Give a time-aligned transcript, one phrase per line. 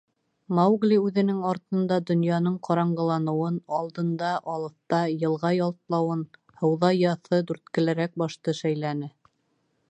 [0.59, 6.25] Маугли үҙенең артында донъяның ҡараңғыланыуын, алдында, алыҫта, йылға ялтлауын,
[6.63, 9.13] һыуҙа яҫы дүрткелерәк башты шәйләне.